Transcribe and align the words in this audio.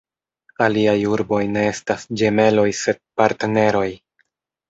Aliaj 0.67 0.95
urboj 1.15 1.41
ne 1.57 1.65
estas 1.73 2.07
ĝemeloj 2.21 2.65
sed 2.79 3.01
partneroj. 3.23 3.87